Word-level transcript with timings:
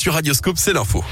sur 0.00 0.14
Radioscope, 0.14 0.56
c'est 0.56 0.72
l'info. 0.72 1.04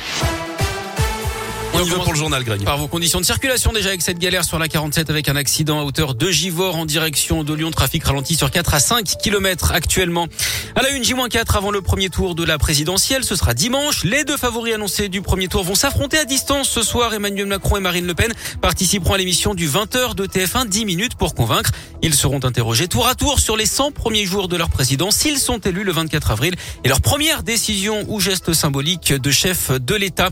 On 1.80 1.84
y 1.84 1.90
va 1.90 1.98
pour 1.98 2.12
le 2.12 2.18
journal, 2.18 2.42
Greg. 2.42 2.64
Par 2.64 2.76
vos 2.76 2.88
conditions 2.88 3.20
de 3.20 3.24
circulation 3.24 3.72
déjà 3.72 3.90
avec 3.90 4.02
cette 4.02 4.18
galère 4.18 4.44
sur 4.44 4.58
la 4.58 4.66
47 4.66 5.10
avec 5.10 5.28
un 5.28 5.36
accident 5.36 5.78
à 5.78 5.84
hauteur 5.84 6.16
de 6.16 6.28
Givors 6.28 6.74
en 6.74 6.86
direction 6.86 7.44
de 7.44 7.54
Lyon. 7.54 7.70
Trafic 7.70 8.02
ralenti 8.02 8.34
sur 8.34 8.50
4 8.50 8.74
à 8.74 8.80
5 8.80 9.04
km 9.22 9.70
actuellement. 9.70 10.26
À 10.74 10.82
la 10.82 10.90
une, 10.90 11.04
J-4 11.04 11.56
avant 11.56 11.70
le 11.70 11.80
premier 11.80 12.08
tour 12.08 12.34
de 12.34 12.42
la 12.42 12.58
présidentielle. 12.58 13.22
Ce 13.22 13.36
sera 13.36 13.54
dimanche. 13.54 14.02
Les 14.02 14.24
deux 14.24 14.36
favoris 14.36 14.74
annoncés 14.74 15.08
du 15.08 15.22
premier 15.22 15.46
tour 15.46 15.62
vont 15.62 15.76
s'affronter 15.76 16.18
à 16.18 16.24
distance 16.24 16.68
ce 16.68 16.82
soir. 16.82 17.14
Emmanuel 17.14 17.46
Macron 17.46 17.76
et 17.76 17.80
Marine 17.80 18.06
Le 18.06 18.14
Pen 18.14 18.32
participeront 18.60 19.14
à 19.14 19.18
l'émission 19.18 19.54
du 19.54 19.68
20h 19.68 20.16
de 20.16 20.26
TF1 20.26 20.66
10 20.66 20.84
minutes 20.84 21.14
pour 21.14 21.36
convaincre. 21.36 21.70
Ils 22.02 22.14
seront 22.14 22.44
interrogés 22.44 22.88
tour 22.88 23.06
à 23.06 23.14
tour 23.14 23.38
sur 23.38 23.56
les 23.56 23.66
100 23.66 23.92
premiers 23.92 24.24
jours 24.24 24.48
de 24.48 24.56
leur 24.56 24.68
présidence 24.68 25.14
s'ils 25.14 25.38
sont 25.38 25.58
élus 25.58 25.84
le 25.84 25.92
24 25.92 26.32
avril 26.32 26.56
et 26.82 26.88
leur 26.88 27.00
première 27.00 27.44
décision 27.44 28.04
ou 28.08 28.18
geste 28.18 28.52
symbolique 28.52 29.12
de 29.12 29.30
chef 29.30 29.70
de 29.70 29.94
l'État. 29.94 30.30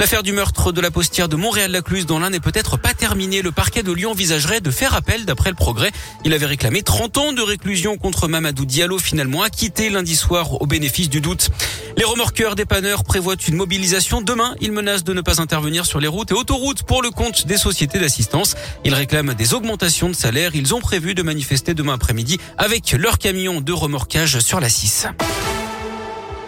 L'affaire 0.00 0.22
du 0.22 0.32
meurtre 0.32 0.72
de 0.72 0.80
la 0.80 0.90
postière 0.90 1.28
de 1.28 1.36
Montréal-Lacluse 1.36 2.06
dans 2.06 2.18
l'un 2.18 2.30
n'est 2.30 2.40
peut-être 2.40 2.78
pas 2.78 2.94
terminée. 2.94 3.42
Le 3.42 3.52
parquet 3.52 3.82
de 3.82 3.92
Lyon 3.92 4.12
envisagerait 4.12 4.62
de 4.62 4.70
faire 4.70 4.94
appel 4.94 5.26
d'après 5.26 5.50
le 5.50 5.56
progrès. 5.56 5.92
Il 6.24 6.32
avait 6.32 6.46
réclamé 6.46 6.82
30 6.82 7.18
ans 7.18 7.32
de 7.34 7.42
réclusion 7.42 7.98
contre 7.98 8.26
Mamadou 8.26 8.64
Diallo, 8.64 8.98
finalement 8.98 9.42
acquitté 9.42 9.90
lundi 9.90 10.16
soir 10.16 10.62
au 10.62 10.64
bénéfice 10.64 11.10
du 11.10 11.20
doute. 11.20 11.50
Les 11.98 12.04
remorqueurs 12.04 12.54
dépanneurs 12.54 13.04
prévoient 13.04 13.36
une 13.46 13.56
mobilisation 13.56 14.22
demain. 14.22 14.54
Ils 14.62 14.72
menacent 14.72 15.04
de 15.04 15.12
ne 15.12 15.20
pas 15.20 15.42
intervenir 15.42 15.84
sur 15.84 16.00
les 16.00 16.08
routes 16.08 16.30
et 16.30 16.34
autoroutes 16.34 16.82
pour 16.84 17.02
le 17.02 17.10
compte 17.10 17.46
des 17.46 17.58
sociétés 17.58 17.98
d'assistance. 17.98 18.56
Ils 18.86 18.94
réclament 18.94 19.34
des 19.34 19.52
augmentations 19.52 20.08
de 20.08 20.14
salaire. 20.14 20.52
Ils 20.54 20.74
ont 20.74 20.80
prévu 20.80 21.14
de 21.14 21.22
manifester 21.22 21.74
demain 21.74 21.92
après-midi 21.92 22.40
avec 22.56 22.92
leur 22.92 23.18
camion 23.18 23.60
de 23.60 23.72
remorquage 23.74 24.38
sur 24.38 24.60
la 24.60 24.70
6. 24.70 25.08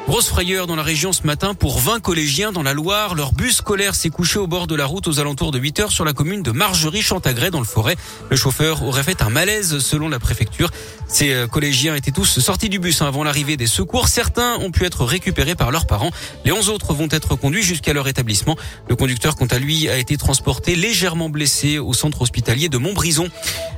Grosse 0.09 0.29
frayeur 0.29 0.67
dans 0.67 0.75
la 0.75 0.83
région 0.83 1.13
ce 1.13 1.23
matin 1.25 1.55
pour 1.55 1.79
20 1.79 2.01
collégiens 2.01 2.51
dans 2.51 2.65
la 2.65 2.75
Loire. 2.75 3.15
Leur 3.15 3.33
bus 3.33 3.59
scolaire 3.59 3.95
s'est 3.95 4.11
couché 4.11 4.39
au 4.39 4.49
bord 4.49 4.67
de 4.67 4.75
la 4.75 4.85
route 4.85 5.07
aux 5.07 5.21
alentours 5.21 5.53
de 5.53 5.59
8 5.59 5.81
heures 5.81 5.93
sur 5.93 6.05
la 6.05 6.13
commune 6.13 6.43
de 6.43 6.51
Margerie-Chantagré 6.51 7.51
dans 7.51 7.61
le 7.61 7.65
forêt. 7.65 7.97
Le 8.29 8.37
chauffeur 8.37 8.83
aurait 8.83 9.05
fait 9.05 9.23
un 9.23 9.31
malaise 9.31 9.79
selon 9.79 10.09
la 10.09 10.19
préfecture. 10.19 10.71
Ces 11.07 11.33
euh, 11.33 11.47
collégiens 11.47 11.95
étaient 11.95 12.11
tous 12.11 12.41
sortis 12.41 12.69
du 12.69 12.81
bus 12.81 13.01
hein, 13.01 13.07
avant 13.07 13.23
l'arrivée 13.23 13.57
des 13.57 13.69
secours. 13.69 14.09
Certains 14.09 14.57
ont 14.57 14.73
pu 14.73 14.85
être 14.85 15.05
récupérés 15.05 15.55
par 15.55 15.71
leurs 15.71 15.87
parents. 15.87 16.11
Les 16.45 16.53
11 16.53 16.69
autres 16.69 16.93
vont 16.95 17.09
être 17.11 17.37
conduits 17.37 17.63
jusqu'à 17.63 17.93
leur 17.93 18.09
établissement. 18.09 18.57
Le 18.89 18.97
conducteur, 18.97 19.37
quant 19.37 19.47
à 19.47 19.59
lui, 19.59 19.89
a 19.89 19.99
été 19.99 20.17
transporté 20.17 20.75
légèrement 20.75 21.29
blessé 21.29 21.79
au 21.79 21.95
centre 21.95 22.23
hospitalier 22.23 22.69
de 22.69 22.77
Montbrison. 22.77 23.29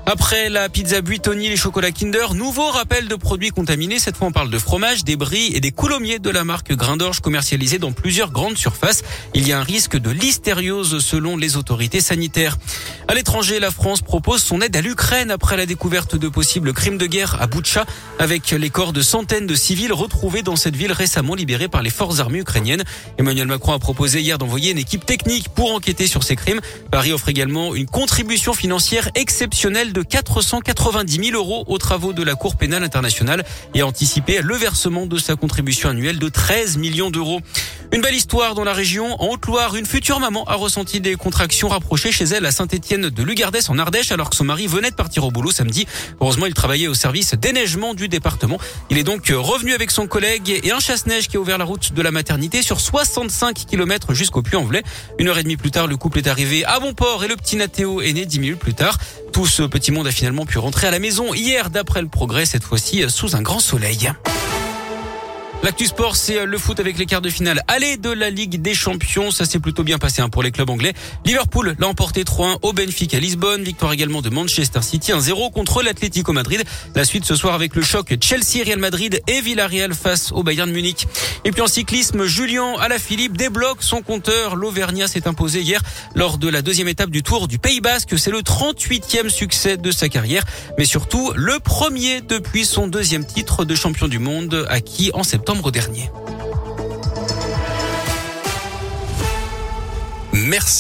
Après 0.06 0.50
la 0.50 0.68
pizza 0.68 1.00
Buitoni, 1.00 1.48
les 1.48 1.56
chocolats 1.56 1.90
Kinder, 1.90 2.34
nouveau 2.34 2.68
rappel 2.68 3.08
de 3.08 3.14
produits 3.14 3.48
contaminés. 3.48 3.98
Cette 3.98 4.18
fois, 4.18 4.26
on 4.26 4.32
parle 4.32 4.50
de 4.50 4.58
fromage, 4.58 5.02
des 5.02 5.16
bris 5.16 5.52
et 5.54 5.60
des 5.60 5.70
coulommiers 5.70 6.18
de 6.18 6.28
la 6.28 6.44
marque 6.44 6.74
Grindorge 6.74 7.20
commercialisés 7.20 7.78
dans 7.78 7.92
plusieurs 7.92 8.30
grandes 8.30 8.58
surfaces. 8.58 9.02
Il 9.32 9.48
y 9.48 9.52
a 9.54 9.58
un 9.58 9.62
risque 9.62 9.96
de 9.96 10.10
listériose 10.10 11.02
selon 11.02 11.38
les 11.38 11.56
autorités 11.56 12.02
sanitaires. 12.02 12.58
À 13.08 13.14
l'étranger, 13.14 13.60
la 13.60 13.70
France 13.70 14.02
propose 14.02 14.42
son 14.42 14.60
aide 14.60 14.76
à 14.76 14.82
l'Ukraine 14.82 15.30
après 15.30 15.56
la 15.56 15.64
découverte 15.64 16.16
de 16.16 16.28
possibles 16.28 16.74
crimes 16.74 16.98
de 16.98 17.06
guerre 17.06 17.40
à 17.40 17.46
Boutcha 17.46 17.86
avec 18.18 18.50
les 18.50 18.70
corps 18.70 18.92
de 18.92 19.00
centaines 19.00 19.46
de 19.46 19.54
civils 19.54 19.92
retrouvés 19.92 20.42
dans 20.42 20.56
cette 20.56 20.76
ville 20.76 20.92
récemment 20.92 21.34
libérée 21.34 21.68
par 21.68 21.82
les 21.82 21.90
forces 21.90 22.20
armées 22.20 22.40
ukrainiennes. 22.40 22.84
Emmanuel 23.16 23.46
Macron 23.46 23.72
a 23.72 23.78
proposé 23.78 24.20
hier 24.20 24.36
d'envoyer 24.36 24.72
une 24.72 24.78
équipe 24.78 25.06
technique 25.06 25.48
pour 25.48 25.72
enquêter 25.72 26.06
sur 26.06 26.24
ces 26.24 26.36
crimes. 26.36 26.60
Paris 26.90 27.12
offre 27.14 27.30
également 27.30 27.74
une 27.74 27.86
contribution 27.86 28.52
financière 28.52 29.08
exceptionnelle 29.14 29.93
de 29.94 30.02
490 30.02 31.30
000 31.30 31.38
euros 31.38 31.64
aux 31.68 31.78
travaux 31.78 32.12
de 32.12 32.22
la 32.22 32.34
Cour 32.34 32.56
pénale 32.56 32.82
internationale 32.82 33.44
et 33.74 33.80
a 33.80 33.86
anticipé 33.86 34.42
le 34.42 34.56
versement 34.56 35.06
de 35.06 35.16
sa 35.16 35.36
contribution 35.36 35.88
annuelle 35.88 36.18
de 36.18 36.28
13 36.28 36.76
millions 36.76 37.10
d'euros. 37.10 37.40
Une 37.92 38.00
belle 38.00 38.16
histoire 38.16 38.56
dans 38.56 38.64
la 38.64 38.72
région. 38.72 39.14
En 39.22 39.28
Haute-Loire, 39.28 39.76
une 39.76 39.86
future 39.86 40.18
maman 40.18 40.42
a 40.46 40.54
ressenti 40.54 41.00
des 41.00 41.14
contractions 41.14 41.68
rapprochées 41.68 42.10
chez 42.10 42.24
elle 42.24 42.44
à 42.44 42.50
Saint-Étienne 42.50 43.08
de 43.08 43.22
Lugardès 43.22 43.70
en 43.70 43.78
Ardèche 43.78 44.10
alors 44.10 44.30
que 44.30 44.36
son 44.36 44.44
mari 44.44 44.66
venait 44.66 44.90
de 44.90 44.96
partir 44.96 45.24
au 45.24 45.30
boulot 45.30 45.52
samedi. 45.52 45.86
Heureusement, 46.20 46.46
il 46.46 46.54
travaillait 46.54 46.88
au 46.88 46.94
service 46.94 47.34
déneigement 47.34 47.94
du 47.94 48.08
département. 48.08 48.58
Il 48.90 48.98
est 48.98 49.04
donc 49.04 49.28
revenu 49.28 49.74
avec 49.74 49.92
son 49.92 50.08
collègue 50.08 50.60
et 50.64 50.72
un 50.72 50.80
chasse-neige 50.80 51.28
qui 51.28 51.36
a 51.36 51.40
ouvert 51.40 51.56
la 51.56 51.64
route 51.64 51.92
de 51.92 52.02
la 52.02 52.10
maternité 52.10 52.62
sur 52.62 52.80
65 52.80 53.64
km 53.64 54.12
jusqu'au 54.12 54.42
Puy-en-Velay. 54.42 54.82
Une 55.20 55.28
heure 55.28 55.38
et 55.38 55.44
demie 55.44 55.56
plus 55.56 55.70
tard, 55.70 55.86
le 55.86 55.96
couple 55.96 56.18
est 56.18 56.26
arrivé 56.26 56.64
à 56.64 56.80
Bonport 56.80 57.22
et 57.22 57.28
le 57.28 57.36
petit 57.36 57.54
Nathéo 57.54 58.00
est 58.00 58.12
né 58.12 58.26
dix 58.26 58.40
minutes 58.40 58.58
plus 58.58 58.74
tard. 58.74 58.98
Tout 59.32 59.46
monde 59.92 60.06
a 60.06 60.10
finalement 60.10 60.46
pu 60.46 60.58
rentrer 60.58 60.86
à 60.86 60.90
la 60.90 60.98
maison 60.98 61.34
hier 61.34 61.70
d'après 61.70 62.02
le 62.02 62.08
progrès, 62.08 62.46
cette 62.46 62.64
fois-ci 62.64 63.04
sous 63.08 63.36
un 63.36 63.42
grand 63.42 63.60
soleil. 63.60 64.10
L'actu 65.64 65.86
sport, 65.86 66.14
c'est 66.14 66.40
euh, 66.40 66.44
le 66.44 66.58
foot 66.58 66.78
avec 66.78 66.98
les 66.98 67.06
quarts 67.06 67.22
de 67.22 67.30
finale. 67.30 67.62
Allez 67.68 67.96
de 67.96 68.10
la 68.10 68.28
Ligue 68.28 68.60
des 68.60 68.74
Champions, 68.74 69.30
ça 69.30 69.46
s'est 69.46 69.60
plutôt 69.60 69.82
bien 69.82 69.96
passé 69.96 70.20
hein, 70.20 70.28
pour 70.28 70.42
les 70.42 70.50
clubs 70.50 70.68
anglais. 70.68 70.92
Liverpool 71.24 71.74
l'a 71.78 71.88
emporté 71.88 72.22
3-1 72.22 72.58
au 72.60 72.74
Benfica 72.74 73.16
à 73.16 73.20
Lisbonne. 73.20 73.62
Victoire 73.62 73.90
également 73.94 74.20
de 74.20 74.28
Manchester 74.28 74.82
City 74.82 75.12
1-0 75.12 75.52
contre 75.52 75.82
l'Atlético 75.82 76.34
Madrid. 76.34 76.64
La 76.94 77.06
suite 77.06 77.24
ce 77.24 77.34
soir 77.34 77.54
avec 77.54 77.76
le 77.76 77.80
choc 77.80 78.14
Chelsea-Real 78.20 78.78
Madrid 78.78 79.22
et 79.26 79.40
Villarreal 79.40 79.94
face 79.94 80.32
au 80.32 80.42
Bayern 80.42 80.70
Munich. 80.70 81.06
Et 81.46 81.50
puis 81.50 81.62
en 81.62 81.66
cyclisme, 81.66 82.26
Julien 82.26 82.74
Alaphilippe 82.78 83.38
débloque 83.38 83.82
son 83.82 84.02
compteur. 84.02 84.56
L'Auvergnat 84.56 85.08
s'est 85.08 85.26
imposé 85.26 85.62
hier 85.62 85.80
lors 86.14 86.36
de 86.36 86.50
la 86.50 86.60
deuxième 86.60 86.88
étape 86.88 87.08
du 87.08 87.22
Tour 87.22 87.48
du 87.48 87.58
Pays 87.58 87.80
Basque. 87.80 88.18
C'est 88.18 88.30
le 88.30 88.40
38e 88.40 89.30
succès 89.30 89.78
de 89.78 89.90
sa 89.92 90.10
carrière, 90.10 90.44
mais 90.76 90.84
surtout 90.84 91.32
le 91.34 91.58
premier 91.58 92.20
depuis 92.20 92.66
son 92.66 92.86
deuxième 92.86 93.24
titre 93.24 93.64
de 93.64 93.74
champion 93.74 94.08
du 94.08 94.18
monde 94.18 94.66
acquis 94.68 95.10
en 95.14 95.22
dernier. 95.70 96.10
Merci. 100.32 100.72